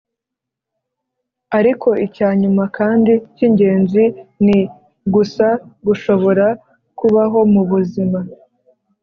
ariko, 1.57 1.89
icyanyuma 2.05 2.63
kandi 2.77 3.11
cyingenzi 3.35 4.03
ni, 4.45 4.59
gusa, 5.13 5.47
gushobora 5.85 6.45
kubaho 6.99 7.39
mubuzima. 7.53 8.19